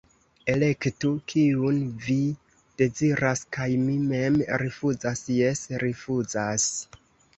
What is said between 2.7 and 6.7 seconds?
deziras, kaj mi mem rifuzas, jes, rifuzas.